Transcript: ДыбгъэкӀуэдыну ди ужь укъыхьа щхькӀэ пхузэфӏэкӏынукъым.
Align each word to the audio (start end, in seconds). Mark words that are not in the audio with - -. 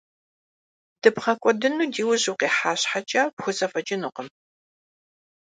ДыбгъэкӀуэдыну 1.01 1.87
ди 1.93 2.03
ужь 2.09 2.27
укъыхьа 2.31 2.73
щхькӀэ 2.79 3.23
пхузэфӏэкӏынукъым. 3.35 4.27